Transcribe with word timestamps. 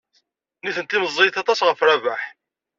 Nitenti 0.63 0.97
meẓẓiyit 1.01 1.37
aṭas 1.41 1.59
ɣef 1.67 1.79
Rabaḥ. 1.87 2.21